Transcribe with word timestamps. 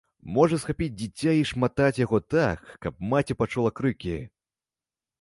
Можа 0.35 0.57
схапіць 0.63 0.95
дзіця 1.01 1.31
і 1.41 1.43
шматаць 1.51 1.99
яго 2.05 2.21
так, 2.37 2.75
каб 2.87 3.01
маці 3.15 3.39
пачула 3.45 3.77
крыкі. 3.83 4.19